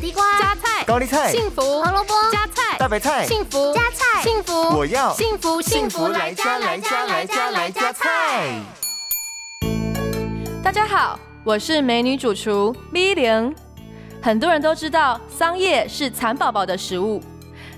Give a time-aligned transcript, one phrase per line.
[0.00, 8.62] 地瓜、加菜、高丽菜、幸福、胡萝卜、加菜、大白菜、幸福、加菜、幸福，我要幸福幸福来加来加来加来加菜。
[10.62, 13.54] 大家好，我是美女主厨 V 零。
[14.22, 17.22] 很多人都知道桑叶是蚕宝宝的食物，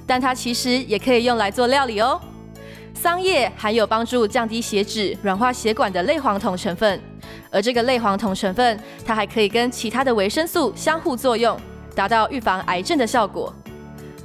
[0.06, 2.20] 但它其实也可以用来做料理哦。
[2.94, 7.02] 桑叶含有帮助降低血脂、软化血管的类黄酮成分，
[7.50, 11.58] 而这个类黄酮成分，它还可以跟其他的维生素相互作用，
[11.94, 13.52] 达到预防癌症的效果。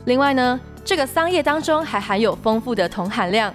[0.06, 3.54] 另外呢，这个桑叶当中还含有丰富的铜含量，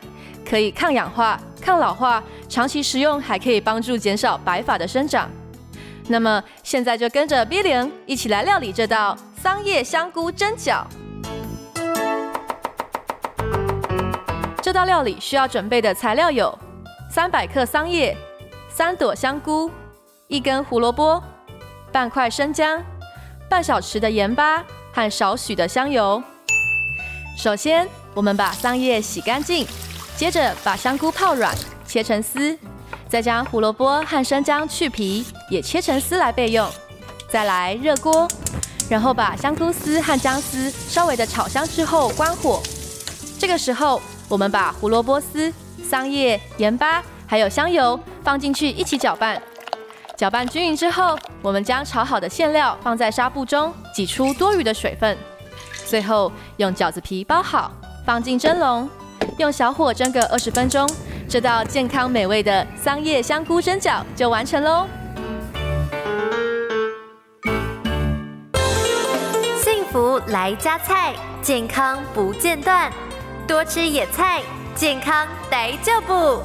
[0.48, 5.30] 可以抗氧化、抗老化，长期食用还可以帮助减少白发的生长。
[6.08, 10.84] 那么现在就跟着 V 零一起来料理这道桑叶香菇蒸饺。
[14.60, 16.56] 这道料理需要准备的材料有：
[17.10, 18.16] 三百克桑叶、
[18.68, 19.70] 三朵香菇、
[20.28, 21.22] 一根胡萝卜、
[21.90, 22.82] 半块生姜、
[23.52, 26.22] 半小匙的盐巴和少许的香油。
[27.36, 29.66] 首先，我们把桑叶洗干净，
[30.16, 31.54] 接着把香菇泡软，
[31.86, 32.58] 切成丝。
[33.10, 36.66] 再将胡萝卜和生姜去皮，也切成丝来备用。
[37.28, 38.26] 再来热锅，
[38.88, 42.62] 然后把香菇丝和姜丝稍微的炒香之后关火。
[43.38, 45.52] 这个时候，我们把胡萝卜丝、
[45.84, 49.42] 桑叶、盐巴还有香油放进去一起搅拌。
[50.16, 55.16] 搅拌均匀之后，我们将炒好的馅料放在纱布中，挤出多余的水分。
[55.84, 57.72] 最后用饺子皮包好，
[58.06, 58.88] 放进蒸笼，
[59.38, 60.88] 用小火蒸个二十分钟。
[61.28, 64.86] 这道健康美味的桑叶香菇蒸饺就完成喽！
[69.64, 72.92] 幸福来加菜，健康不间断，
[73.48, 74.42] 多吃野菜，
[74.74, 76.42] 健康来就补。